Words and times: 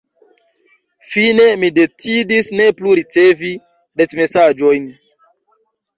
Fine 1.09 1.43
mi 1.63 1.69
decidis 1.75 2.49
ne 2.61 2.67
plu 2.79 2.97
ricevi 3.01 3.53
retmesaĝojn. 4.03 4.93